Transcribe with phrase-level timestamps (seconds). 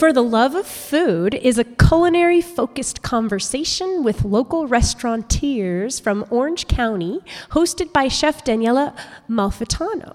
[0.00, 6.66] For the Love of Food is a culinary focused conversation with local restaurateurs from Orange
[6.68, 7.20] County,
[7.50, 8.96] hosted by Chef Daniela
[9.28, 10.14] Malfitano.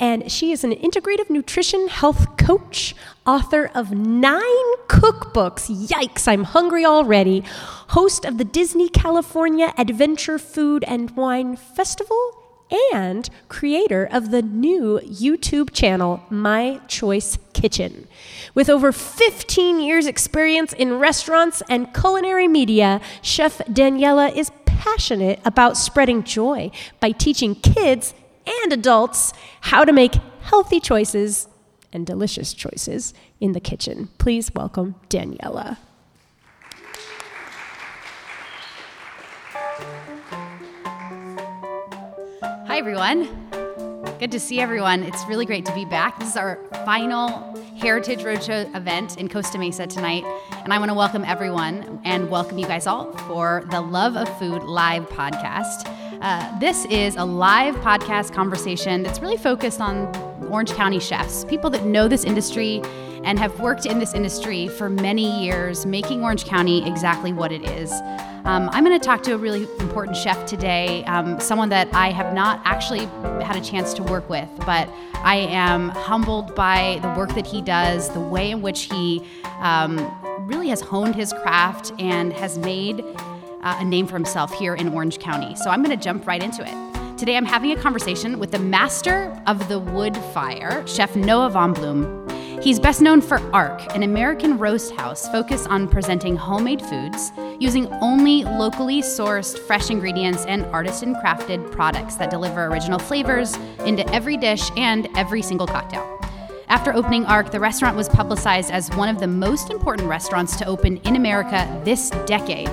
[0.00, 2.94] And she is an integrative nutrition health coach,
[3.26, 5.68] author of nine cookbooks.
[5.88, 7.44] Yikes, I'm hungry already.
[7.88, 12.47] Host of the Disney California Adventure Food and Wine Festival
[12.92, 18.06] and creator of the new YouTube channel, My Choice Kitchen.
[18.54, 25.76] With over 15 years' experience in restaurants and culinary media, Chef Daniela is passionate about
[25.76, 28.14] spreading joy by teaching kids
[28.46, 31.48] and adults how to make healthy choices
[31.92, 34.08] and delicious choices in the kitchen.
[34.18, 35.78] Please welcome Daniela.
[42.78, 43.24] Hi, everyone.
[44.20, 45.02] Good to see everyone.
[45.02, 46.16] It's really great to be back.
[46.20, 47.28] This is our final
[47.76, 50.22] Heritage Roadshow event in Costa Mesa tonight.
[50.62, 54.28] And I want to welcome everyone and welcome you guys all for the Love of
[54.38, 55.92] Food live podcast.
[56.22, 60.12] Uh, this is a live podcast conversation that's really focused on
[60.50, 62.82] Orange County chefs, people that know this industry
[63.24, 67.64] and have worked in this industry for many years, making Orange County exactly what it
[67.64, 67.92] is.
[68.44, 72.10] Um, I'm going to talk to a really important chef today, um, someone that I
[72.10, 73.06] have not actually
[73.44, 77.60] had a chance to work with, but I am humbled by the work that he
[77.60, 79.22] does, the way in which he
[79.60, 79.98] um,
[80.46, 83.04] really has honed his craft and has made
[83.62, 85.54] uh, a name for himself here in Orange County.
[85.56, 86.87] So I'm going to jump right into it.
[87.18, 91.72] Today I'm having a conversation with the master of the wood fire, Chef Noah Von
[91.72, 92.28] Bloom.
[92.62, 97.88] He's best known for ARC, an American roast house focused on presenting homemade foods using
[97.94, 104.36] only locally sourced fresh ingredients and artisan crafted products that deliver original flavors into every
[104.36, 106.20] dish and every single cocktail.
[106.68, 110.66] After opening ARC, the restaurant was publicized as one of the most important restaurants to
[110.66, 112.70] open in America this decade.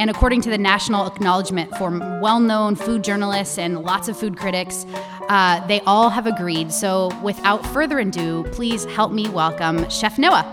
[0.00, 1.90] And according to the national acknowledgement for
[2.22, 4.86] well known food journalists and lots of food critics,
[5.28, 6.72] uh, they all have agreed.
[6.72, 10.44] So without further ado, please help me welcome Chef Noah.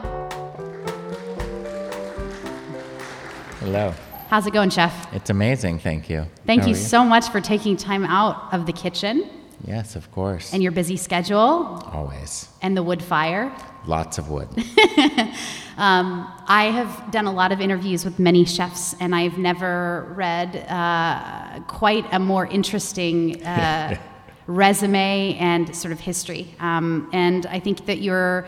[3.62, 3.94] Hello.
[4.28, 5.08] How's it going, Chef?
[5.14, 6.26] It's amazing, thank you.
[6.46, 9.30] Thank How you so much for taking time out of the kitchen
[9.66, 10.54] Yes, of course.
[10.54, 12.50] and your busy schedule Always.
[12.62, 13.50] and the wood fire.
[13.88, 14.50] Lots of wood.
[15.78, 20.56] Um, I have done a lot of interviews with many chefs, and I've never read
[20.68, 23.96] uh, quite a more interesting uh,
[24.48, 26.56] resume and sort of history.
[26.60, 28.48] Um, and I think that you're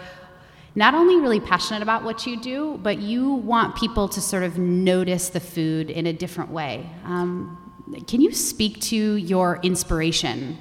[0.73, 4.57] not only really passionate about what you do, but you want people to sort of
[4.57, 6.89] notice the food in a different way.
[7.05, 7.57] Um,
[8.07, 10.57] can you speak to your inspiration?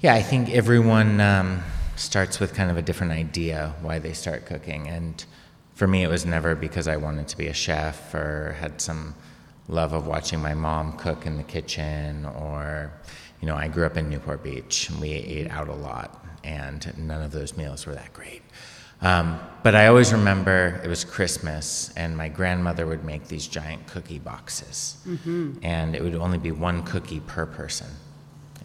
[0.00, 1.62] yeah, I think everyone um,
[1.98, 4.88] starts with kind of a different idea why they start cooking.
[4.88, 5.24] And
[5.74, 9.14] for me, it was never because I wanted to be a chef or had some
[9.68, 12.92] love of watching my mom cook in the kitchen or,
[13.40, 16.92] you know, I grew up in Newport Beach and we ate out a lot and
[16.96, 18.42] none of those meals were that great.
[19.00, 23.86] Um, but I always remember it was Christmas, and my grandmother would make these giant
[23.86, 24.96] cookie boxes,
[25.62, 27.86] and it would only be one cookie per person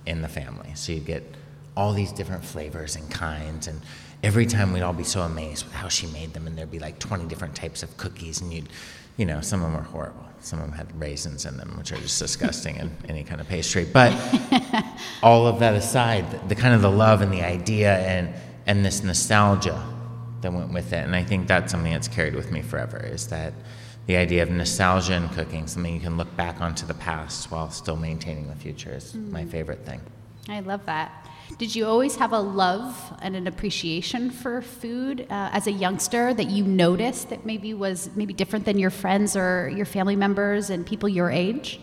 [0.08, 0.72] in the family.
[0.74, 1.36] So you'd get
[1.75, 3.81] all these different flavors and kinds, and
[4.22, 6.79] every time we'd all be so amazed with how she made them, and there'd be
[6.79, 8.69] like 20 different types of cookies, and you'd,
[9.17, 10.25] you know, some of them were horrible.
[10.39, 13.47] Some of them had raisins in them, which are just disgusting in any kind of
[13.47, 13.85] pastry.
[13.85, 14.13] But
[15.23, 18.34] all of that aside, the, the kind of the love and the idea and
[18.66, 19.81] and this nostalgia
[20.41, 22.97] that went with it, and I think that's something that's carried with me forever.
[22.97, 23.53] Is that
[24.05, 27.69] the idea of nostalgia in cooking, something you can look back onto the past while
[27.72, 29.31] still maintaining the future, is mm-hmm.
[29.31, 30.01] my favorite thing.
[30.50, 31.28] I love that.
[31.58, 36.34] Did you always have a love and an appreciation for food uh, as a youngster
[36.34, 40.70] that you noticed that maybe was maybe different than your friends or your family members
[40.70, 41.80] and people your age?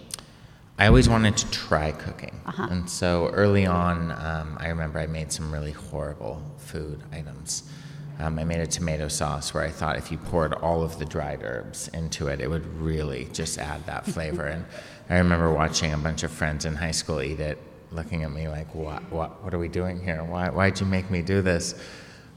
[0.78, 2.41] I always wanted to try cooking.
[2.47, 2.69] Uh-huh.
[2.70, 7.70] And so early on, um, I remember I made some really horrible food items.
[8.19, 11.05] Um, I made a tomato sauce where I thought if you poured all of the
[11.05, 14.46] dried herbs into it, it would really just add that flavor.
[14.46, 14.64] and
[15.08, 17.58] I remember watching a bunch of friends in high school eat it,
[17.92, 20.22] looking at me like, what, what, what are we doing here?
[20.22, 21.75] Why, why'd you make me do this?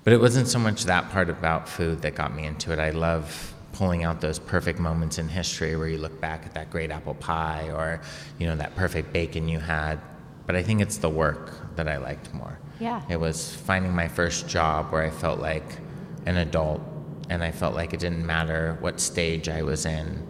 [0.04, 2.80] But it wasn't so much that part about food that got me into it.
[2.80, 6.70] I love pulling out those perfect moments in history where you look back at that
[6.70, 8.02] great apple pie or,
[8.38, 10.00] you know, that perfect bacon you had.
[10.46, 12.60] But I think it's the work that I liked more.
[12.80, 13.02] Yeah.
[13.10, 15.78] It was finding my first job where I felt like
[16.26, 16.82] an adult
[17.30, 20.22] and I felt like it didn't matter what stage I was in,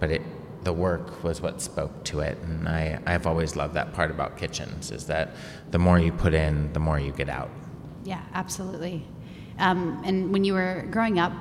[0.00, 0.22] but it
[0.64, 2.38] the work was what spoke to it.
[2.38, 5.34] And I, I've always loved that part about kitchens is that
[5.70, 7.50] the more you put in, the more you get out.
[8.04, 9.04] Yeah, absolutely.
[9.58, 11.32] Um, and when you were growing up,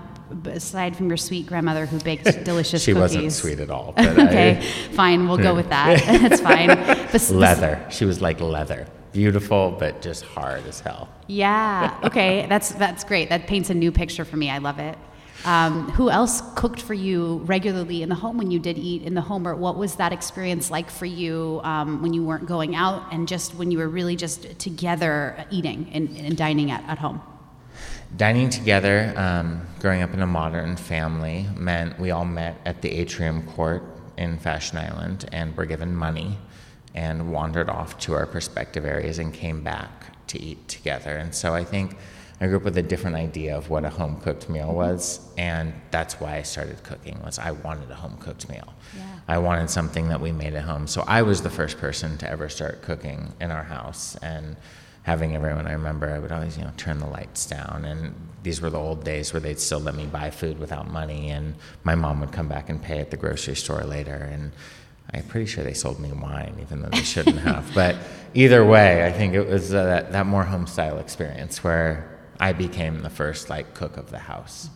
[0.45, 3.01] aside from your sweet grandmother who baked delicious she cookies.
[3.01, 3.93] wasn't sweet at all.
[3.97, 4.61] But okay, I,
[4.93, 6.01] fine, we'll go with that.
[6.21, 6.67] That's fine.
[6.67, 7.85] Bes- leather.
[7.89, 8.87] She was like leather.
[9.11, 11.09] Beautiful, but just hard as hell.
[11.27, 11.99] Yeah.
[12.03, 12.45] Okay.
[12.47, 13.27] That's that's great.
[13.27, 14.49] That paints a new picture for me.
[14.49, 14.97] I love it.
[15.43, 19.15] Um, who else cooked for you regularly in the home when you did eat in
[19.15, 22.75] the home, or what was that experience like for you um, when you weren't going
[22.75, 26.99] out and just when you were really just together eating and, and dining at, at
[26.99, 27.21] home?
[28.17, 32.91] Dining together, um, growing up in a modern family, meant we all met at the
[32.91, 33.83] atrium court
[34.17, 36.37] in Fashion Island and were given money
[36.93, 41.15] and wandered off to our respective areas and came back to eat together.
[41.15, 41.97] And so I think
[42.41, 45.73] I grew up with a different idea of what a home cooked meal was, and
[45.91, 47.21] that's why I started cooking.
[47.23, 48.73] Was I wanted a home cooked meal.
[48.97, 49.03] Yeah.
[49.27, 50.87] I wanted something that we made at home.
[50.87, 54.57] So I was the first person to ever start cooking in our house and
[55.03, 55.67] having everyone.
[55.67, 58.79] I remember I would always, you know, turn the lights down, and these were the
[58.79, 61.53] old days where they'd still let me buy food without money, and
[61.83, 64.51] my mom would come back and pay at the grocery store later, and
[65.13, 67.71] I'm pretty sure they sold me wine, even though they shouldn't have.
[67.75, 67.97] But
[68.33, 72.10] either way, I think it was uh, that, that more home style experience where
[72.41, 74.69] I became the first like cook of the house.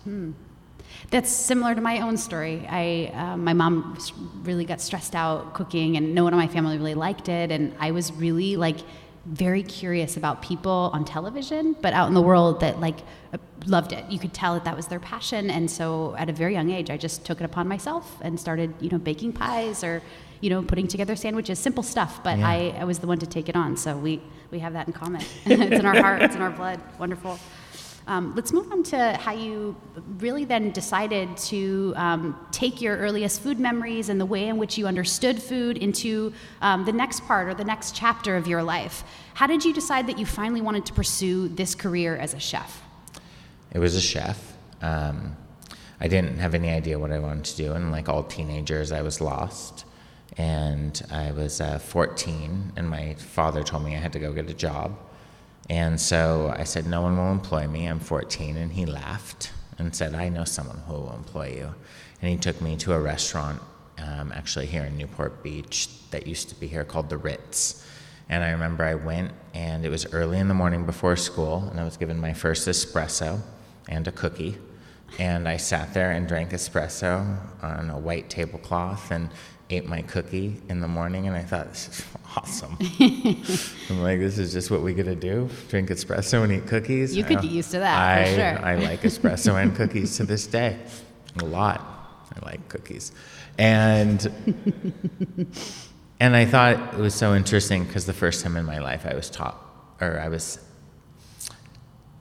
[1.09, 2.65] That's similar to my own story.
[2.69, 3.97] I, uh, my mom
[4.43, 7.51] really got stressed out cooking, and no one in my family really liked it.
[7.51, 8.77] And I was really like
[9.25, 12.99] very curious about people on television, but out in the world that like
[13.33, 14.05] uh, loved it.
[14.11, 15.49] You could tell that that was their passion.
[15.49, 18.75] And so, at a very young age, I just took it upon myself and started,
[18.79, 20.03] you know, baking pies or,
[20.45, 22.23] you know, putting together sandwiches, simple stuff.
[22.23, 22.47] But Yeah.
[22.47, 23.75] I, I was the one to take it on.
[23.75, 24.21] So we
[24.51, 25.21] we have that in common.
[25.45, 26.21] it's in our heart.
[26.21, 26.79] It's in our blood.
[26.99, 27.39] Wonderful.
[28.05, 29.75] Um, let's move on to how you
[30.19, 34.77] really then decided to um, take your earliest food memories and the way in which
[34.77, 36.31] you understood food into
[36.61, 39.03] um, the next part or the next chapter of your life.
[39.33, 42.83] How did you decide that you finally wanted to pursue this career as a chef?
[43.71, 44.53] It was a chef.
[44.83, 45.35] Um,
[45.99, 49.01] I didn't have any idea what I wanted to do, and like all teenagers, I
[49.01, 49.85] was lost.
[50.37, 54.49] And I was uh, 14, and my father told me I had to go get
[54.49, 54.97] a job.
[55.69, 57.85] And so I said, No one will employ me.
[57.85, 58.57] I'm 14.
[58.57, 61.73] And he laughed and said, I know someone who will employ you.
[62.21, 63.61] And he took me to a restaurant,
[63.97, 67.85] um, actually here in Newport Beach, that used to be here called the Ritz.
[68.29, 71.79] And I remember I went, and it was early in the morning before school, and
[71.79, 73.41] I was given my first espresso
[73.87, 74.57] and a cookie.
[75.19, 79.29] And I sat there and drank espresso on a white tablecloth and
[79.69, 81.27] ate my cookie in the morning.
[81.27, 82.77] And I thought, this is awesome.
[83.89, 87.15] I'm like, this is just what we get to do drink espresso and eat cookies.
[87.15, 88.65] You could get used to that, for I, sure.
[88.65, 90.77] I like espresso and cookies to this day.
[91.39, 91.91] A lot.
[92.35, 93.11] I like cookies.
[93.57, 94.31] And
[96.19, 99.15] and I thought it was so interesting because the first time in my life I
[99.15, 99.57] was taught,
[100.01, 100.59] or I was,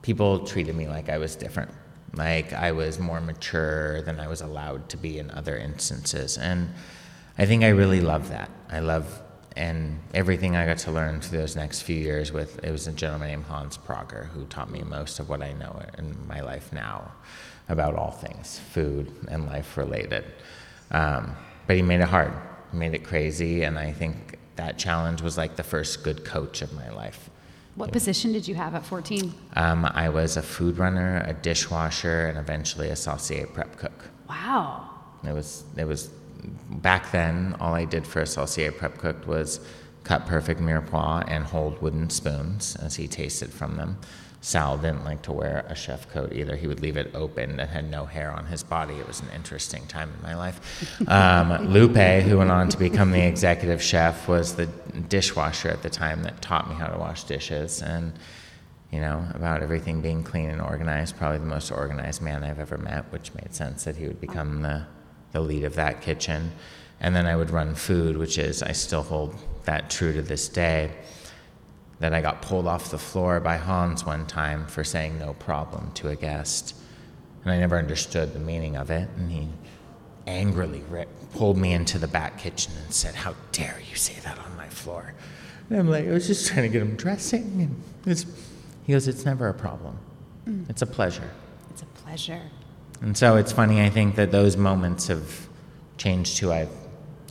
[0.01, 1.71] people treated me like I was different.
[2.13, 6.37] Like I was more mature than I was allowed to be in other instances.
[6.37, 6.69] And
[7.37, 8.49] I think I really love that.
[8.69, 9.21] I love,
[9.55, 12.93] and everything I got to learn through those next few years with, it was a
[12.93, 16.71] gentleman named Hans Prager who taught me most of what I know in my life
[16.71, 17.11] now
[17.67, 20.23] about all things food and life related.
[20.91, 21.35] Um,
[21.67, 22.31] but he made it hard,
[22.71, 26.61] he made it crazy, and I think that challenge was like the first good coach
[26.61, 27.29] of my life.
[27.75, 29.33] What position did you have at 14?
[29.57, 34.05] Um, I was a food runner, a dishwasher, and eventually a saucier prep cook.
[34.29, 34.89] Wow.
[35.25, 36.09] It was it was
[36.69, 37.55] back then.
[37.59, 39.59] All I did for a saucier prep cooked was
[40.03, 43.97] cut perfect mirepoix and hold wooden spoons as he tasted from them.
[44.41, 46.55] Sal didn't like to wear a chef coat either.
[46.55, 48.93] He would leave it open and had no hair on his body.
[48.93, 50.91] It was an interesting time in my life.
[51.07, 54.67] Um, Lupe, who went on to become the executive chef, was the
[55.09, 58.13] dishwasher at the time that taught me how to wash dishes and
[58.91, 61.17] you know, about everything being clean and organized.
[61.17, 64.61] Probably the most organized man I've ever met, which made sense that he would become
[64.61, 64.85] the,
[65.35, 66.49] the lead of that kitchen.
[67.01, 70.47] And then I would run food, which is, I still hold that true to this
[70.47, 70.91] day.
[71.99, 75.91] That I got pulled off the floor by Hans one time for saying no problem
[75.95, 76.75] to a guest.
[77.43, 79.09] And I never understood the meaning of it.
[79.17, 79.47] And he
[80.25, 84.39] angrily ri pulled me into the back kitchen and said, How dare you say that
[84.39, 85.13] on my floor?
[85.69, 87.43] And I'm like, I was just trying to get him dressing.
[87.43, 88.25] And it's,
[88.85, 89.97] he goes, It's never a problem.
[90.47, 90.69] Mm.
[90.69, 91.29] It's a pleasure.
[91.71, 92.41] It's a pleasure.
[93.01, 95.47] And so it's funny, I think that those moments have
[95.97, 96.67] changed who I,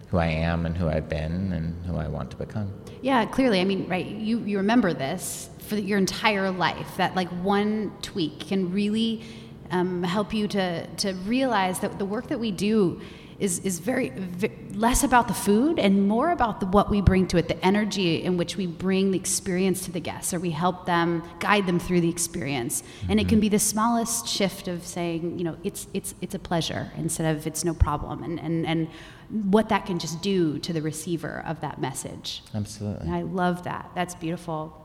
[0.09, 2.73] who I am and who I've been and who I want to become.
[3.03, 3.61] Yeah, clearly.
[3.61, 8.41] I mean, right, you, you remember this for your entire life, that like one tweak
[8.41, 9.23] can really
[9.71, 13.01] um, help you to, to realize that the work that we do
[13.39, 17.27] is is very, v less about the food and more about the, what we bring
[17.29, 20.51] to it, the energy in which we bring the experience to the guests, or we
[20.51, 22.83] help them guide them through the experience.
[22.83, 23.11] Mm-hmm.
[23.11, 26.39] And it can be the smallest shift of saying, you know, it's it's it's a
[26.39, 28.89] pleasure instead of it's no problem, and and and
[29.53, 32.43] what that can just do to the receiver of that message.
[32.55, 33.07] Absolutely.
[33.07, 33.91] And I love that.
[33.95, 34.81] That's beautiful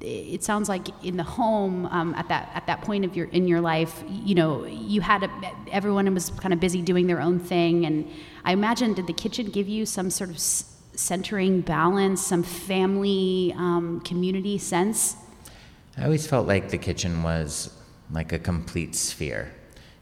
[0.00, 3.48] it sounds like in the home um, at that at that point of your in
[3.48, 5.30] your life, you know, you had a,
[5.70, 8.08] everyone was kind of busy doing their own thing, and
[8.44, 14.00] I imagine did the kitchen give you some sort of centering balance, some family um,
[14.00, 15.16] community sense?
[15.96, 17.72] I always felt like the kitchen was
[18.10, 19.50] like a complete sphere.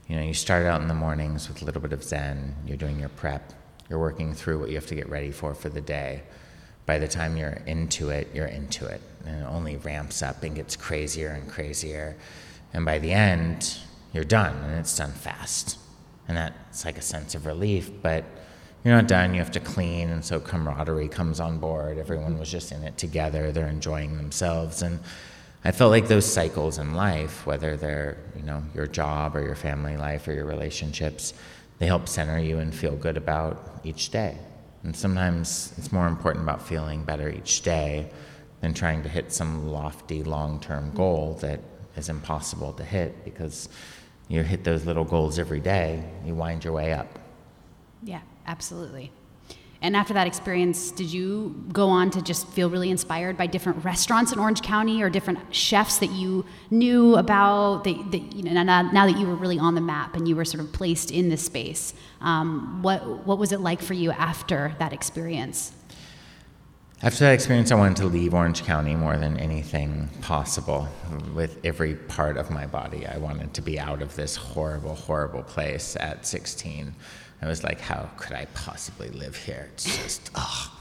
[0.08, 2.56] You know, you start out in the mornings with a little bit of zen.
[2.66, 3.52] You're doing your prep.
[3.88, 6.24] You're working through what you have to get ready for for the day.
[6.84, 10.54] By the time you're into it, you're into it and it only ramps up and
[10.54, 12.16] gets crazier and crazier.
[12.72, 13.78] And by the end,
[14.12, 15.78] you're done, and it's done fast.
[16.28, 18.24] And that's like a sense of relief, but
[18.84, 19.34] you're not done.
[19.34, 21.98] You have to clean, and so camaraderie comes on board.
[21.98, 23.50] Everyone was just in it together.
[23.50, 25.00] They're enjoying themselves, and
[25.64, 29.54] I felt like those cycles in life, whether they're you know your job or your
[29.54, 31.32] family life or your relationships,
[31.78, 34.36] they help center you and feel good about each day.
[34.82, 38.10] And sometimes it's more important about feeling better each day
[38.64, 41.60] than trying to hit some lofty long term goal that
[41.96, 43.68] is impossible to hit because
[44.28, 47.18] you hit those little goals every day, you wind your way up.
[48.02, 49.12] Yeah, absolutely.
[49.82, 53.84] And after that experience, did you go on to just feel really inspired by different
[53.84, 57.84] restaurants in Orange County or different chefs that you knew about?
[57.84, 60.36] That, that you know, now, now, that you were really on the map and you
[60.36, 61.92] were sort of placed in this space,
[62.22, 65.72] um, what what was it like for you after that experience?
[67.04, 70.88] After that experience, I wanted to leave Orange County more than anything possible.
[71.34, 75.42] With every part of my body, I wanted to be out of this horrible, horrible
[75.42, 76.94] place at 16.
[77.42, 79.68] I was like, how could I possibly live here?
[79.74, 80.72] It's just, oh,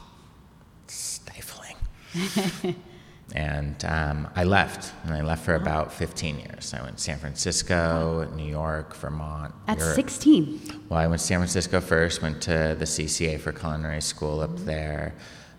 [0.87, 1.75] stifling.
[3.35, 6.73] and um, I left, and I left for about 15 years.
[6.73, 9.53] I went to San Francisco, New York, Vermont.
[9.67, 9.95] At Europe.
[9.95, 10.83] 16?
[10.87, 14.51] Well, I went to San Francisco first, went to the CCA for culinary school up
[14.51, 14.65] mm-hmm.
[14.67, 15.15] there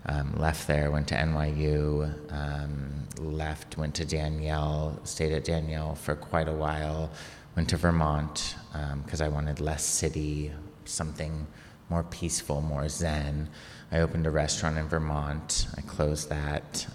[0.07, 6.15] um, left there, went to NYU, um, left, went to Daniel, stayed at Daniel for
[6.15, 7.11] quite a while,
[7.55, 8.55] went to Vermont
[9.03, 10.51] because um, I wanted less city,
[10.85, 11.47] something
[11.89, 13.49] more peaceful, more zen.
[13.91, 15.67] I opened a restaurant in Vermont.
[15.77, 16.87] I closed that.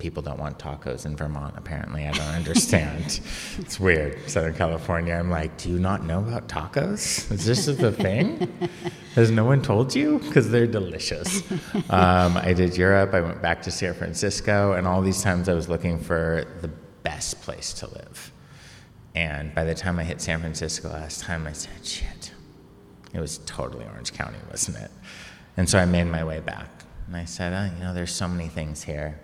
[0.00, 2.06] People don't want tacos in Vermont, apparently.
[2.06, 3.20] I don't understand.
[3.58, 4.28] it's weird.
[4.28, 7.30] Southern California, I'm like, do you not know about tacos?
[7.30, 8.50] Is this a thing?
[9.14, 10.18] Has no one told you?
[10.20, 11.42] Because they're delicious.
[11.90, 13.12] Um, I did Europe.
[13.12, 16.68] I went back to San Francisco, and all these times I was looking for the
[17.02, 18.32] best place to live.
[19.14, 22.32] And by the time I hit San Francisco last time, I said, shit,
[23.12, 24.90] it was totally Orange County, wasn't it?
[25.58, 26.70] And so I made my way back.
[27.06, 29.20] And I said, oh, you know, there's so many things here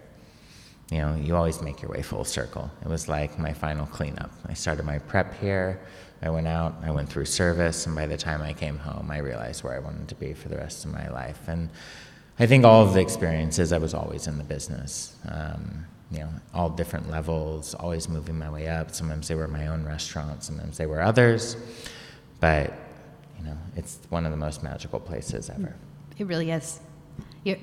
[0.90, 2.70] you know, you always make your way full circle.
[2.82, 4.30] It was like my final cleanup.
[4.46, 5.80] I started my prep here.
[6.22, 9.18] I went out, I went through service, and by the time I came home, I
[9.18, 11.40] realized where I wanted to be for the rest of my life.
[11.46, 11.68] And
[12.38, 15.16] I think all of the experiences, I was always in the business.
[15.28, 18.92] Um, you know, all different levels, always moving my way up.
[18.92, 21.56] Sometimes they were my own restaurants, sometimes they were others.
[22.40, 22.72] But,
[23.38, 25.74] you know, it's one of the most magical places ever.
[26.16, 26.80] It really is
[27.46, 27.56] you,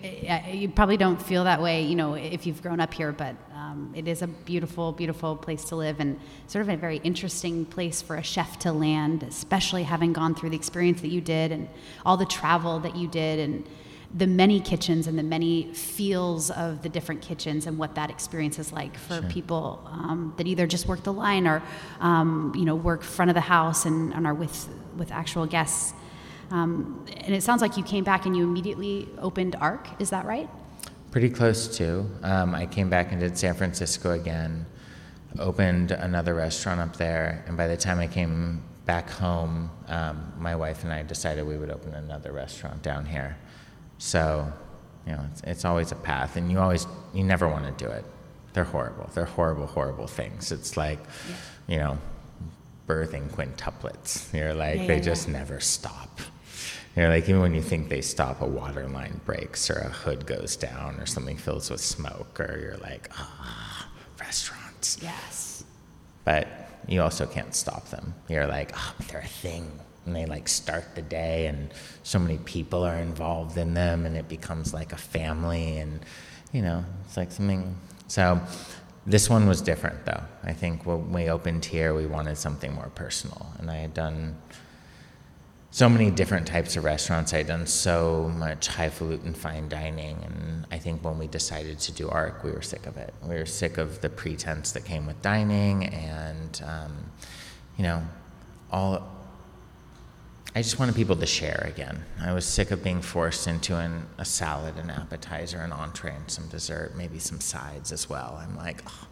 [0.50, 3.92] you probably don't feel that way, you know, if you've grown up here, but um,
[3.94, 8.02] it is a beautiful, beautiful place to live and sort of a very interesting place
[8.02, 11.68] for a chef to land, especially having gone through the experience that you did and
[12.06, 13.68] all the travel that you did and
[14.16, 18.60] the many kitchens and the many feels of the different kitchens and what that experience
[18.60, 19.30] is like for sure.
[19.30, 21.64] people um, that either just work the line or
[22.00, 25.94] um, you know work front of the house and, and are with with actual guests
[26.54, 29.88] um, and it sounds like you came back and you immediately opened ARC.
[30.00, 30.48] Is that right?
[31.10, 32.08] Pretty close to.
[32.22, 34.68] Um, I came back and did San Francisco again,
[35.40, 40.56] opened another restaurant up there, and by the time I came back home, um, my
[40.56, 43.36] wife and I decided we would open another restaurant down here.
[43.98, 44.52] So,
[45.08, 47.90] you know, it's, it's always a path, and you always, you never want to do
[47.90, 48.06] it.
[48.54, 49.10] They're horrible.
[49.16, 50.52] They're horrible, horrible things.
[50.52, 51.36] It's like, yeah.
[51.68, 51.98] you know,
[52.88, 54.32] birthing quintuplets.
[54.38, 56.20] You're like, yeah, they yeah, just never stop.
[56.96, 59.90] You know, like even when you think they stop, a water line breaks or a
[59.90, 65.00] hood goes down or something fills with smoke, or you're like, ah, restaurants.
[65.02, 65.64] Yes.
[66.24, 66.48] But
[66.88, 68.14] you also can't stop them.
[68.30, 69.72] You're like, oh, they're a thing.
[70.06, 71.74] And they like start the day, and
[72.04, 75.78] so many people are involved in them, and it becomes like a family.
[75.78, 76.02] And,
[76.52, 77.76] you know, it's like something.
[78.08, 78.40] So
[79.08, 80.22] this one was different, though.
[80.44, 83.52] I think when we opened here, we wanted something more personal.
[83.58, 84.36] And I had done
[85.74, 87.34] so many different types of restaurants.
[87.34, 92.10] I'd done so much highfalutin fine dining, and I think when we decided to do
[92.10, 93.12] ARC, we were sick of it.
[93.24, 97.12] We were sick of the pretense that came with dining, and um,
[97.76, 98.04] you know,
[98.72, 99.10] all.
[100.56, 102.06] I just wanted people to share again.
[102.22, 106.30] I was sick of being forced into an, a salad, an appetizer, an entree, and
[106.30, 108.40] some dessert, maybe some sides as well.
[108.40, 109.08] I'm like, oh,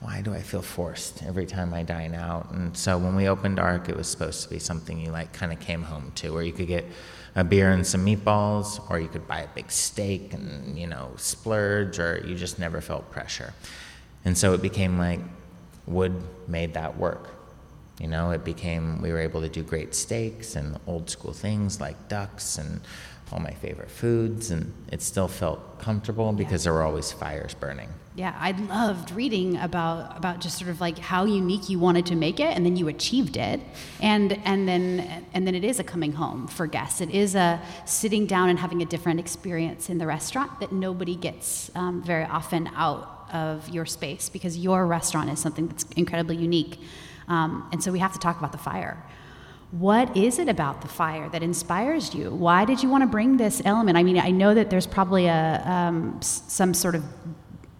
[0.00, 2.50] why do I feel forced every time I dine out?
[2.52, 5.52] And so when we opened ARC, it was supposed to be something you like kind
[5.52, 6.86] of came home to, where you could get
[7.36, 11.12] a beer and some meatballs, or you could buy a big steak and, you know,
[11.16, 13.52] splurge, or you just never felt pressure.
[14.24, 15.20] And so it became like
[15.86, 16.14] wood
[16.48, 17.28] made that work.
[18.00, 21.80] You know, it became, we were able to do great steaks and old school things
[21.80, 22.80] like ducks and
[23.32, 27.88] all my favorite foods, and it still felt comfortable because there were always fires burning.
[28.16, 32.16] Yeah, I loved reading about about just sort of like how unique you wanted to
[32.16, 33.60] make it, and then you achieved it,
[34.00, 37.00] and and then and then it is a coming home for guests.
[37.00, 41.14] It is a sitting down and having a different experience in the restaurant that nobody
[41.14, 46.36] gets um, very often out of your space because your restaurant is something that's incredibly
[46.36, 46.80] unique,
[47.28, 49.02] um, and so we have to talk about the fire.
[49.70, 52.30] What is it about the fire that inspires you?
[52.30, 53.96] Why did you want to bring this element?
[53.96, 57.04] I mean, I know that there's probably a um, some sort of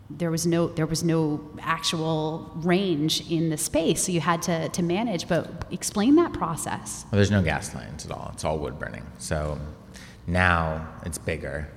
[0.08, 4.68] there was no there was no actual range in the space, so you had to
[4.68, 5.26] to manage.
[5.26, 7.06] But explain that process.
[7.10, 8.30] Well, there's no gas lines at all.
[8.34, 9.06] It's all wood burning.
[9.18, 9.58] So
[10.28, 11.68] now it's bigger.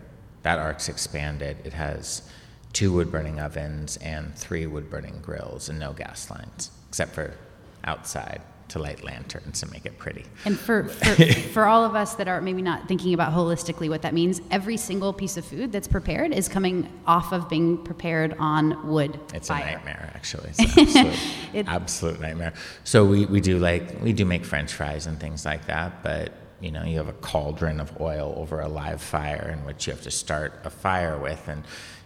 [0.44, 1.58] That arc's expanded.
[1.64, 2.30] It has
[2.72, 7.36] two wood burning ovens and three wood burning grills and no gas lines, except for
[7.84, 8.42] outside
[8.74, 10.26] to light lanterns and make it pretty.
[10.46, 14.02] And for, for, for, all of us that are maybe not thinking about holistically what
[14.02, 18.36] that means, every single piece of food that's prepared is coming off of being prepared
[18.40, 19.20] on wood.
[19.34, 19.64] It's fire.
[19.64, 20.50] a nightmare, actually.
[20.58, 20.60] It's
[20.96, 22.54] an absolute, it, absolute nightmare.
[22.84, 26.34] So we, we do like, we do make french fries and things like that, but
[26.60, 29.94] you know, you have a cauldron of oil over a live fire in which you
[29.94, 31.64] have to start a fire with and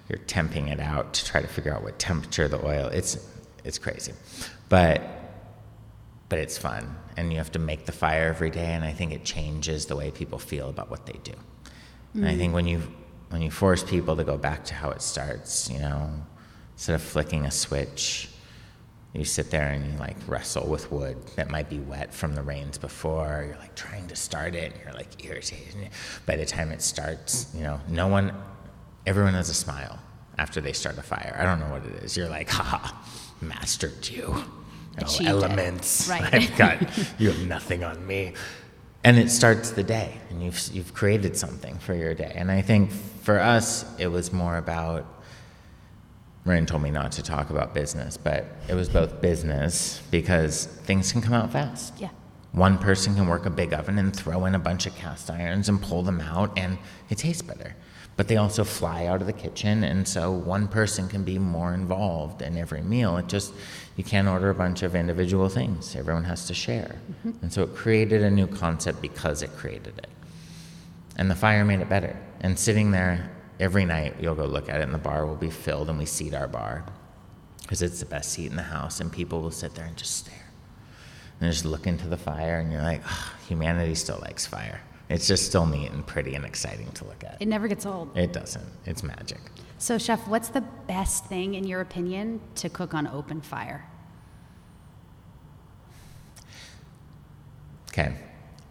[0.09, 3.17] you're temping it out to try to figure out what temperature the oil, it's,
[3.63, 4.13] it's crazy.
[4.67, 5.16] But
[6.29, 9.11] but it's fun and you have to make the fire every day and i think
[9.11, 11.31] it changes the way people feel about what they do.
[11.31, 12.19] Mm-hmm.
[12.19, 12.81] and i think when you
[13.29, 16.09] when you force people to go back to how it starts you know
[16.73, 18.29] instead of flicking a switch
[19.17, 22.41] you sit there and you like wrestle with wood that might be wet from the
[22.41, 23.45] rains before.
[23.47, 25.89] You're like trying to start it and you're like irritated.
[26.25, 28.33] By the time it starts you know no one
[29.05, 29.99] everyone has a smile
[30.37, 31.35] after they start a fire.
[31.39, 32.15] I don't know what it is.
[32.15, 33.03] You're like ha
[33.41, 34.43] mastered you
[35.05, 36.09] oh, elements.
[36.09, 36.33] Right.
[36.33, 38.33] I've got you have nothing on me.
[39.03, 42.33] And it starts the day, and you've you've created something for your day.
[42.35, 45.05] And I think for us, it was more about.
[46.45, 51.11] Marin told me not to talk about business, but it was both business because things
[51.11, 51.93] can come out fast.
[51.99, 52.09] Yeah.
[52.53, 55.67] One person can work a big oven and throw in a bunch of cast irons
[55.67, 56.77] and pull them out, and
[57.09, 57.75] it tastes better
[58.17, 61.73] but they also fly out of the kitchen and so one person can be more
[61.73, 63.53] involved in every meal it just
[63.97, 67.31] you can't order a bunch of individual things everyone has to share mm-hmm.
[67.41, 70.07] and so it created a new concept because it created it
[71.17, 73.29] and the fire made it better and sitting there
[73.59, 76.05] every night you'll go look at it and the bar will be filled and we
[76.05, 76.85] seat our bar
[77.63, 80.15] because it's the best seat in the house and people will sit there and just
[80.15, 80.45] stare
[81.41, 84.79] and just look into the fire and you're like oh, humanity still likes fire
[85.09, 87.37] it's just still neat and pretty and exciting to look at.
[87.39, 88.15] It never gets old.
[88.17, 88.65] It doesn't.
[88.85, 89.39] It's magic.
[89.79, 93.85] So, chef, what's the best thing in your opinion to cook on open fire?
[97.89, 98.15] Okay.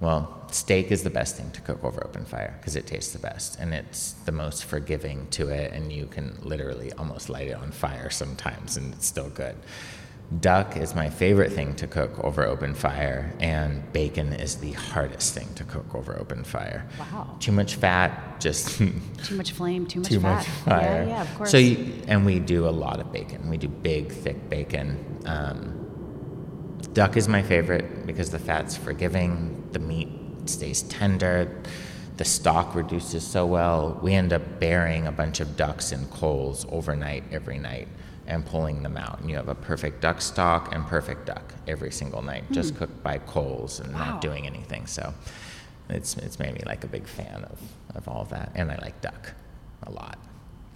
[0.01, 3.19] Well, steak is the best thing to cook over open fire because it tastes the
[3.19, 7.55] best and it's the most forgiving to it, and you can literally almost light it
[7.55, 9.57] on fire sometimes and it's still good.
[10.41, 15.35] Duck is my favorite thing to cook over open fire, and bacon is the hardest
[15.35, 16.89] thing to cook over open fire.
[16.99, 17.37] Wow.
[17.39, 18.93] Too much fat, just too
[19.31, 20.37] much flame, too much too fat.
[20.39, 21.05] much fire.
[21.05, 21.51] Yeah, yeah, of course.
[21.53, 23.49] So, you, and we do a lot of bacon.
[23.49, 25.21] We do big, thick bacon.
[25.27, 30.09] Um, duck is my favorite because the fat's forgiving, the meat
[30.47, 31.63] stays tender,
[32.17, 34.01] the stock reduces so well.
[34.03, 37.87] We end up burying a bunch of ducks in coals overnight every night
[38.27, 39.21] and pulling them out.
[39.21, 42.55] And you have a perfect duck stock and perfect duck every single night, mm.
[42.55, 44.13] just cooked by coals and wow.
[44.13, 44.87] not doing anything.
[44.87, 45.13] So
[45.89, 47.61] it's, it's made me like a big fan of,
[47.95, 48.53] of all of that.
[48.55, 49.33] And I like duck
[49.85, 50.19] a lot.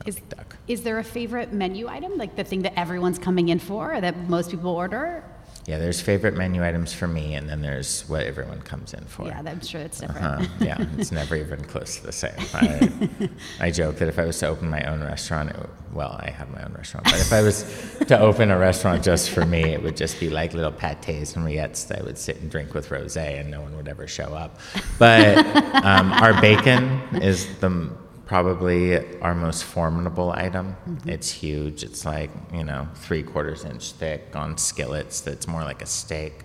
[0.04, 0.56] I is, like duck.
[0.68, 4.00] Is there a favorite menu item, like the thing that everyone's coming in for or
[4.00, 5.24] that most people order?
[5.70, 9.28] Yeah, there's favorite menu items for me, and then there's what everyone comes in for.
[9.28, 10.26] Yeah, I'm sure it's different.
[10.26, 12.34] Uh, yeah, it's never even close to the same.
[12.52, 13.30] I,
[13.60, 16.50] I joke that if I was to open my own restaurant, would, well, I have
[16.50, 17.62] my own restaurant, but if I was
[18.08, 21.46] to open a restaurant just for me, it would just be like little pates and
[21.46, 24.34] rillettes that I would sit and drink with rosé, and no one would ever show
[24.34, 24.58] up.
[24.98, 25.38] But
[25.84, 27.92] um, our bacon is the
[28.30, 30.76] probably our most formidable item.
[30.88, 31.08] Mm-hmm.
[31.08, 31.82] It's huge.
[31.82, 36.44] It's like, you know, three quarters inch thick on skillets that's more like a steak.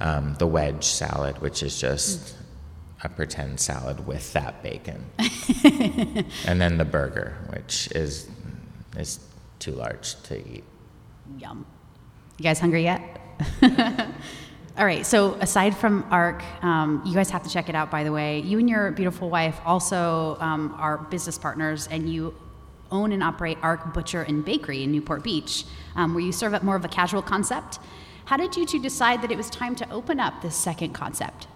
[0.00, 2.34] Um, the wedge salad, which is just
[3.04, 5.04] a pretend salad with that bacon.
[6.46, 8.26] and then the burger, which is
[8.96, 9.20] is
[9.58, 10.64] too large to eat.
[11.36, 11.66] Yum.
[12.38, 13.02] You guys hungry yet?
[14.80, 15.04] All right.
[15.04, 17.90] So aside from ARC, um, you guys have to check it out.
[17.90, 22.34] By the way, you and your beautiful wife also um, are business partners, and you
[22.90, 25.66] own and operate ARC Butcher and Bakery in Newport Beach,
[25.96, 27.78] um, where you serve up more of a casual concept.
[28.24, 31.46] How did you two decide that it was time to open up this second concept?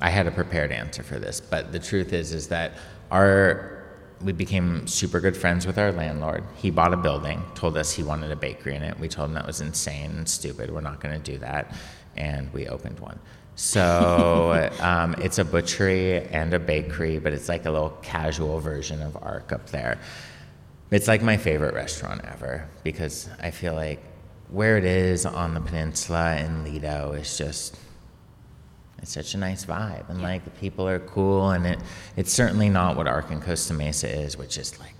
[0.00, 2.78] I had a prepared answer for this, but the truth is, is that
[3.10, 3.75] our
[4.22, 6.44] we became super good friends with our landlord.
[6.56, 8.98] He bought a building, told us he wanted a bakery in it.
[8.98, 10.70] We told him that was insane and stupid.
[10.70, 11.74] We're not going to do that.
[12.16, 13.18] And we opened one.
[13.56, 19.02] So um, it's a butchery and a bakery, but it's like a little casual version
[19.02, 19.98] of Arc up there.
[20.90, 24.00] It's like my favorite restaurant ever because I feel like
[24.48, 27.76] where it is on the peninsula in Lido is just
[28.98, 31.78] it's such a nice vibe and like the people are cool and it
[32.16, 34.94] it's certainly not what Arc and Costa Mesa is, which is like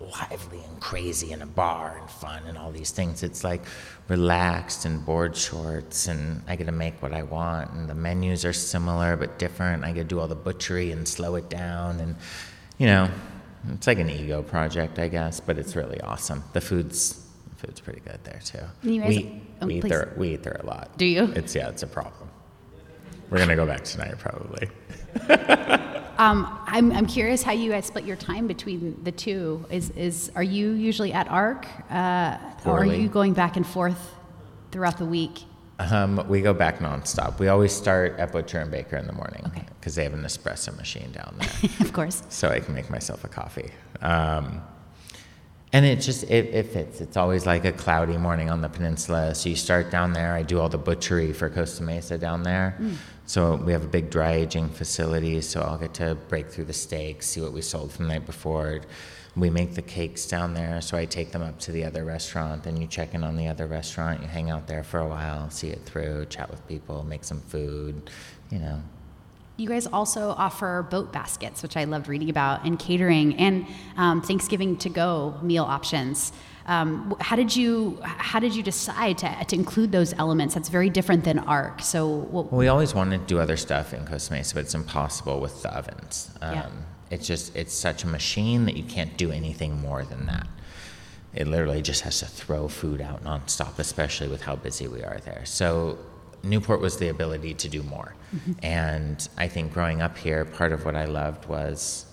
[0.00, 3.22] lively and crazy and a bar and fun and all these things.
[3.22, 3.62] It's like
[4.08, 8.44] relaxed and board shorts and I get to make what I want and the menus
[8.44, 9.84] are similar but different.
[9.84, 12.16] I get to do all the butchery and slow it down and
[12.78, 13.08] you know,
[13.72, 16.42] it's like an ego project, I guess, but it's really awesome.
[16.52, 18.58] The food's the food's pretty good there too.
[18.82, 20.98] We, oh, we eat there we eat there a lot.
[20.98, 21.32] Do you?
[21.36, 22.21] It's yeah, it's a problem.
[23.32, 24.68] We're gonna go back tonight probably.
[26.18, 29.64] Um, I'm, I'm curious how you guys split your time between the two.
[29.70, 34.14] Is, is are you usually at ARC, uh, or are you going back and forth
[34.70, 35.42] throughout the week?
[35.80, 37.40] Um, we go back nonstop.
[37.40, 39.64] We always start at Butcher and Baker in the morning Okay.
[39.80, 42.22] because they have an espresso machine down there, of course.
[42.28, 43.70] so I can make myself a coffee.
[44.02, 44.62] Um,
[45.72, 47.00] and it just it, it fits.
[47.00, 49.34] It's always like a cloudy morning on the peninsula.
[49.34, 50.34] So you start down there.
[50.34, 52.76] I do all the butchery for Costa Mesa down there.
[52.78, 52.96] Mm.
[53.24, 55.40] So we have a big dry aging facility.
[55.40, 58.26] So I'll get to break through the steaks, see what we sold from the night
[58.26, 58.82] before.
[59.34, 60.82] We make the cakes down there.
[60.82, 62.64] So I take them up to the other restaurant.
[62.64, 64.20] Then you check in on the other restaurant.
[64.20, 67.40] You hang out there for a while, see it through, chat with people, make some
[67.40, 68.10] food.
[68.50, 68.82] You know,
[69.62, 73.64] You guys also offer boat baskets, which I loved reading about, and catering, and
[73.96, 76.32] um, Thanksgiving to go meal options.
[76.66, 80.54] Um, how did you how did you decide to, to include those elements?
[80.54, 81.80] That's very different than ARC.
[81.80, 84.74] So, what, Well, we always wanted to do other stuff in Costa Mesa, but it's
[84.74, 86.32] impossible with the ovens.
[86.40, 86.66] Um, Yeah.
[87.12, 90.48] It's just it's such a machine that you can't do anything more than that.
[91.34, 95.20] It literally just has to throw food out nonstop, especially with how busy we are
[95.24, 95.42] there.
[95.44, 95.98] So
[96.42, 98.52] Newport was the ability to do more, mm-hmm.
[98.62, 102.06] and I think growing up here, part of what I loved was,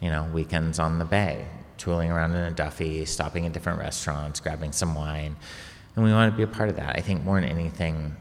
[0.00, 4.40] you know, weekends on the bay, tooling around in a Duffy, stopping at different restaurants,
[4.40, 5.36] grabbing some wine,
[5.96, 6.96] and we wanted to be a part of that.
[6.96, 8.16] I think more than anything,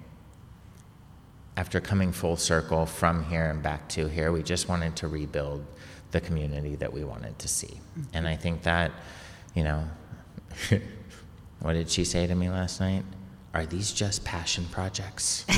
[1.56, 5.65] after coming full circle from here and back to here, we just wanted to rebuild
[6.12, 7.67] the community that we wanted to see.
[7.67, 8.02] Mm-hmm.
[8.13, 8.91] And I think that,
[9.56, 9.88] you know,
[11.60, 13.04] what did she say to me last night?
[13.53, 15.45] Are these just passion projects?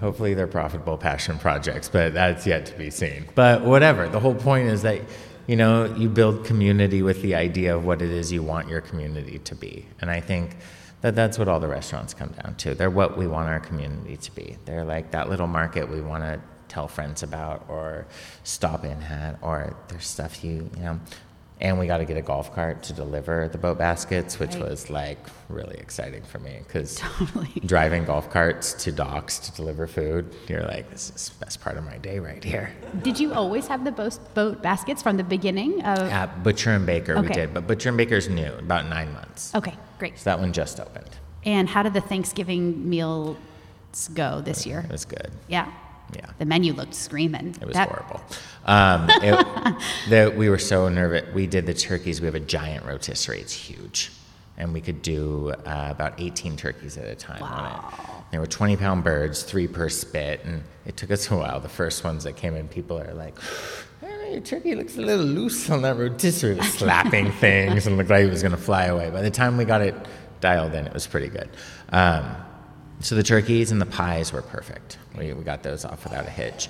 [0.00, 3.26] Hopefully they're profitable passion projects, but that's yet to be seen.
[3.34, 5.02] But whatever, the whole point is that
[5.48, 8.82] you know, you build community with the idea of what it is you want your
[8.82, 9.86] community to be.
[9.98, 10.56] And I think
[11.00, 12.74] that that's what all the restaurants come down to.
[12.74, 14.58] They're what we want our community to be.
[14.66, 18.06] They're like that little market we want to tell friends about or
[18.44, 21.00] stop in at or there's stuff you, you know.
[21.60, 24.68] And we got to get a golf cart to deliver the boat baskets, which Right.
[24.70, 25.18] was like
[25.48, 27.48] really exciting for me because Totally.
[27.66, 31.76] driving golf carts to docks to deliver food, you're like, this is the best part
[31.76, 32.72] of my day right here.
[33.02, 35.82] did you always have the boat, boat baskets from the beginning?
[35.84, 39.52] Of, At Butcher and Baker, we did, but Butcher and Baker's new, about nine months.
[39.54, 40.16] okay, great.
[40.16, 41.10] So that one just opened.
[41.44, 43.36] And how did the Thanksgiving meals
[44.14, 44.80] go this year?
[44.80, 45.30] It was good.
[45.48, 45.72] Yeah.
[46.14, 46.26] Yeah.
[46.38, 47.54] The menu looked screaming.
[47.60, 48.20] It was That- horrible.
[48.64, 49.76] Um, it,
[50.08, 51.32] the, we were so nervous.
[51.34, 52.20] We did the turkeys.
[52.20, 53.40] We have a giant rotisserie.
[53.40, 54.10] It's huge.
[54.56, 58.10] And we could do uh, about 18 turkeys at a time on it.
[58.30, 60.44] There were 20 pound birds, three per spit.
[60.44, 61.60] And it took us a while.
[61.60, 63.38] The first ones that came in, people are like,
[64.30, 68.10] your turkey looks a little loose on that rotisserie, It was slapping things and looked
[68.10, 69.08] like it was going to fly away.
[69.10, 69.94] By the time we got it
[70.40, 71.48] dialed in, it was pretty good.
[71.90, 72.36] Um,
[73.00, 74.98] so the turkeys and the pies were perfect.
[75.16, 76.68] We, we got those off without a hitch.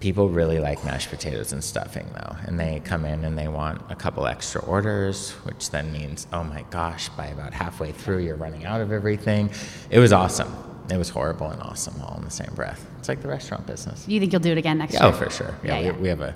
[0.00, 3.82] People really like mashed potatoes and stuffing though, and they come in and they want
[3.90, 8.36] a couple extra orders, which then means, oh my gosh, by about halfway through, you're
[8.36, 9.50] running out of everything.
[9.90, 10.54] It was awesome.
[10.88, 12.86] It was horrible and awesome all in the same breath.
[13.00, 14.06] It's like the restaurant business.
[14.06, 15.14] You think you'll do it again next Yeah, year?
[15.14, 15.54] oh, for sure.
[15.64, 15.92] Yeah, Yeah, we, yeah.
[16.02, 16.34] we have a,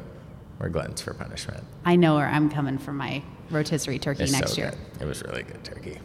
[0.59, 1.63] we're gluttons for punishment.
[1.85, 4.71] I know where I'm coming for my rotisserie turkey It's next so year.
[4.99, 5.03] good.
[5.03, 5.99] It was really good turkey.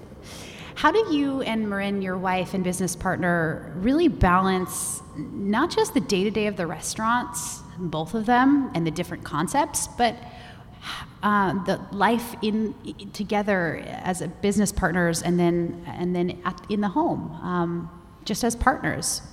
[0.77, 5.99] How do you and Marin, your wife and business partner, really balance not just the
[5.99, 10.15] day to day of the restaurants, both of them, and the different concepts, but
[11.23, 12.75] uh, the life in
[13.11, 17.89] together as business partners, and then and then at, in the home, um,
[18.23, 19.23] just as partners.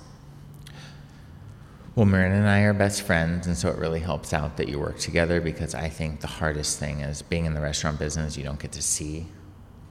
[1.95, 4.79] Well, Marin and I are best friends, and so it really helps out that you
[4.79, 8.43] work together because I think the hardest thing is being in the restaurant business, you
[8.43, 9.27] don't get to see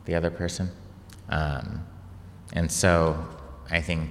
[0.05, 0.73] the other person.
[1.29, 1.87] Um,
[2.53, 3.27] and so
[3.71, 4.11] I think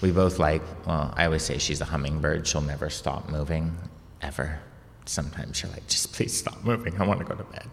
[0.00, 2.46] we both like, well, I always say she's a hummingbird.
[2.46, 3.76] She'll never stop moving,
[4.20, 4.60] ever.
[5.06, 7.00] Sometimes you're like, just please stop moving.
[7.00, 7.68] I want to go to bed.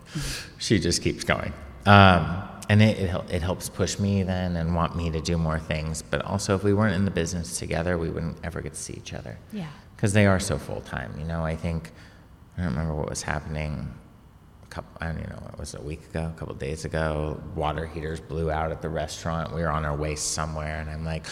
[0.57, 1.53] she just keeps going.
[1.85, 5.59] Um, and it, it, it helps push me then and want me to do more
[5.59, 6.01] things.
[6.01, 8.93] But also, if we weren't in the business together, we wouldn't ever get to see
[8.93, 9.37] each other.
[9.51, 9.67] Yeah.
[9.95, 11.13] Because they are so full time.
[11.19, 11.91] You know, I think,
[12.57, 13.93] I don't remember what was happening
[14.71, 17.39] couple, I don't know, it was a week ago, a couple days ago.
[17.55, 19.53] Water heaters blew out at the restaurant.
[19.53, 21.25] We were on our way somewhere, and I'm like,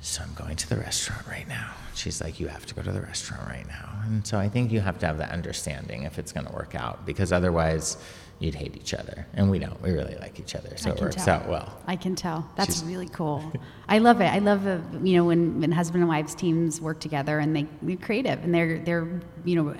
[0.00, 1.70] so I'm going to the restaurant right now.
[1.94, 4.02] She's like, you have to go to the restaurant right now.
[4.04, 6.74] And so I think you have to have that understanding if it's going to work
[6.74, 7.96] out, because otherwise
[8.40, 9.26] you'd hate each other.
[9.34, 9.80] And we don't.
[9.80, 11.36] We really like each other, so it works tell.
[11.40, 11.80] out well.
[11.86, 12.48] I can tell.
[12.56, 13.52] That's She's- really cool.
[13.88, 14.26] I love it.
[14.26, 17.66] I love uh, you know when, when husband and wives teams work together and they
[17.82, 19.08] they're creative and they're they're
[19.44, 19.74] you know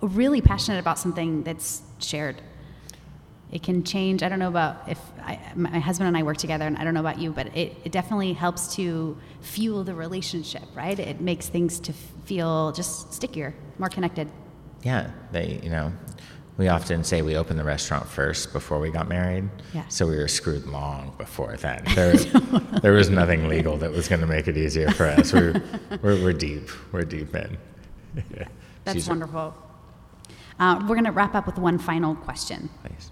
[0.00, 2.40] really passionate about something that's shared.
[3.52, 4.22] It can change.
[4.22, 6.94] I don't know about if I, my husband and I work together, and I don't
[6.94, 10.98] know about you, but it, it definitely helps to fuel the relationship, right?
[10.98, 14.28] It makes things to feel just stickier, more connected.
[14.82, 15.92] Yeah, they, you know,
[16.58, 19.48] we often say we opened the restaurant first before we got married.
[19.74, 19.86] Yeah.
[19.88, 21.82] So we were screwed long before then.
[21.96, 22.14] There,
[22.82, 25.32] there was nothing legal that was going to make it easier for us.
[25.32, 25.60] We're,
[26.02, 26.68] we're, we're deep.
[26.92, 27.58] We're deep in.
[28.84, 29.54] That's She's- wonderful.
[30.60, 32.68] Uh, we're going to wrap up with one final question.
[32.84, 33.10] Please.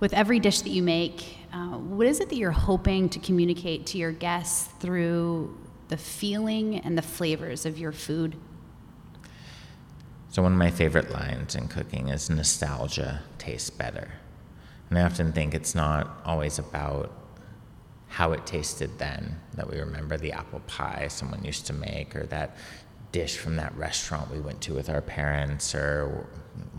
[0.00, 3.86] With every dish that you make, uh, what is it that you're hoping to communicate
[3.86, 5.56] to your guests through
[5.88, 8.36] the feeling and the flavors of your food?
[10.30, 14.10] So one of my favorite lines in cooking is nostalgia tastes better.
[14.90, 17.12] And I often think it's not always about
[18.08, 22.24] how it tasted then, that we remember the apple pie someone used to make or
[22.26, 22.56] that
[23.18, 26.24] dish from that restaurant we went to with our parents or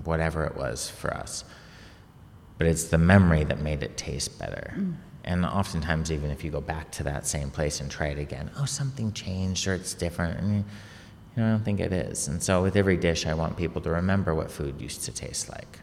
[0.06, 1.43] whatever it was for us.
[2.58, 4.73] But it's the memory that made it taste better.
[4.78, 4.95] Mm.
[5.25, 8.49] And oftentimes, even if you go back to that same place and try it again,
[8.58, 10.39] oh, something changed or it's different.
[10.39, 10.63] And you
[11.38, 12.30] know, I don't think it is.
[12.30, 15.49] And so, with every dish, I want people to remember what food used to taste
[15.49, 15.80] like.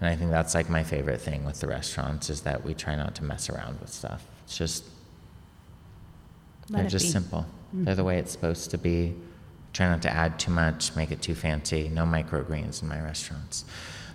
[0.00, 2.96] And I think that's like my favorite thing with the restaurants is that we try
[2.96, 4.24] not to mess around with stuff.
[4.44, 4.84] It's just
[6.70, 7.10] Let they're it just be.
[7.10, 7.44] simple.
[7.72, 7.96] They're mm-hmm.
[7.96, 9.14] the way it's supposed to be.
[9.72, 11.88] Try not to add too much, make it too fancy.
[11.88, 13.64] No microgreens in my restaurants.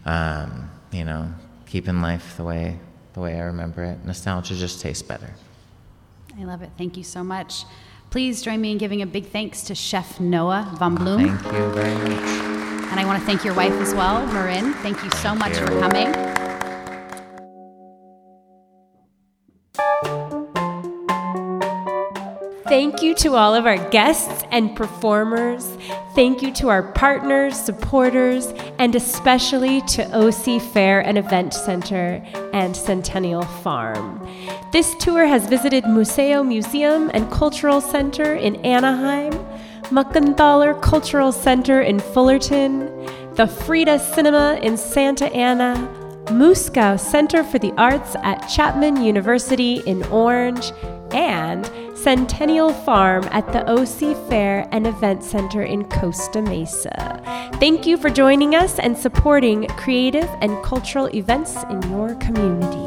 [0.06, 1.34] Um, you know,
[1.66, 2.80] keeping life the way
[3.14, 4.06] the way I remember it.
[4.06, 5.34] Nostalgia just tastes better.
[6.38, 6.70] I love it.
[6.78, 7.64] Thank you so much.
[8.10, 11.38] Please join me in giving a big thanks to Chef Noah Von Bloom.
[11.38, 12.30] Thank you very much.
[12.92, 14.74] And I want to thank your wife as well, Marin.
[14.76, 15.66] Thank you so Thank much you.
[15.66, 16.25] for coming.
[22.68, 25.78] Thank you to all of our guests and performers.
[26.16, 28.48] Thank you to our partners, supporters,
[28.80, 32.24] and especially to OC Fair and Event Center
[32.54, 34.20] and Centennial Farm.
[34.72, 39.34] This tour has visited Muzeo Museum and Cultural Center in Anaheim,
[39.92, 42.88] Muckenthaler Cultural Center in Fullerton,
[43.36, 45.76] the Frida Cinema in Santa Ana,
[46.32, 50.72] Musco Center for the Arts at Chapman University in Orange,
[51.12, 51.70] and
[52.06, 57.20] Centennial Farm at the OC Fair and Event Center in Costa Mesa.
[57.54, 62.85] Thank you for joining us and supporting creative and cultural events in your community.